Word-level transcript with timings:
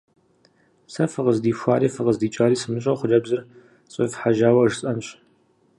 Сэ, 0.93 1.03
фыкъыздихуари 1.11 1.93
фыкъыздикӀари 1.95 2.59
сымыщӀэу, 2.61 2.97
хъыджэбзыр 2.99 3.41
сфӀефхьэжьауэ 3.91 4.63
жысӀэнщ. 4.71 5.07